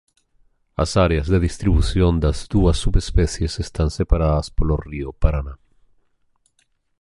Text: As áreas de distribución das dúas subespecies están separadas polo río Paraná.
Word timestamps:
As 0.75 0.91
áreas 1.05 1.27
de 1.31 1.37
distribución 1.47 2.13
das 2.23 2.37
dúas 2.53 2.77
subespecies 2.83 3.53
están 3.65 3.89
separadas 3.99 4.47
polo 4.57 4.75
río 4.87 5.09
Paraná. 5.21 5.55